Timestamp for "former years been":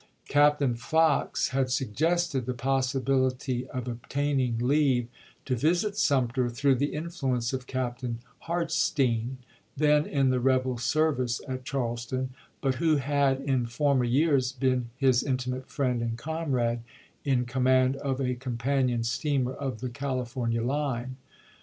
13.67-14.89